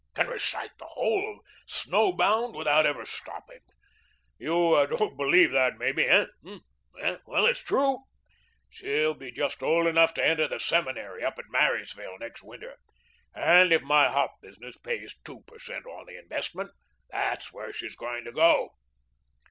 [0.15, 3.59] Can recite the whole of 'Snow Bound' without ever stopping.
[4.39, 6.25] You don't believe that, maybe, hey?
[7.27, 7.99] Well, it's true.
[8.67, 12.77] She'll be just old enough to enter the Seminary up at Marysville next winter,
[13.35, 15.85] and if my hop business pays two per cent.
[15.85, 16.71] on the investment,
[17.11, 18.69] there's where she's going to go."